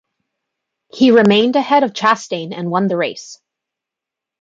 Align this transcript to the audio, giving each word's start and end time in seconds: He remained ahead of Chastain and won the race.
He 0.91 1.11
remained 1.11 1.55
ahead 1.55 1.83
of 1.83 1.93
Chastain 1.93 2.53
and 2.57 2.71
won 2.71 2.87
the 2.87 2.97
race. 2.97 3.39